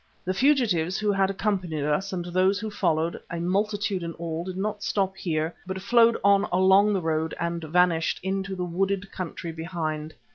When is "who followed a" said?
2.59-3.39